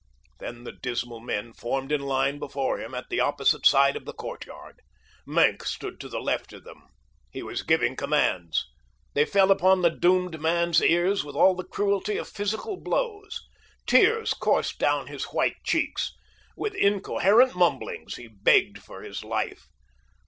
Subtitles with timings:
[0.39, 4.13] Then the dismal men formed in line before him at the opposite side of the
[4.15, 4.79] courtyard.
[5.27, 6.85] Maenck stood to the left of them.
[7.29, 8.65] He was giving commands.
[9.13, 13.47] They fell upon the doomed man's ears with all the cruelty of physical blows.
[13.85, 16.11] Tears coursed down his white cheeks.
[16.57, 19.67] With incoherent mumblings he begged for his life.